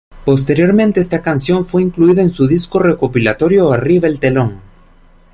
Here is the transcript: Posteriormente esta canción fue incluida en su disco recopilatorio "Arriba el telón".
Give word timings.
Posteriormente 0.25 0.99
esta 0.99 1.21
canción 1.21 1.67
fue 1.67 1.83
incluida 1.83 2.23
en 2.23 2.31
su 2.31 2.47
disco 2.47 2.79
recopilatorio 2.79 3.71
"Arriba 3.71 4.07
el 4.07 4.19
telón". 4.19 4.59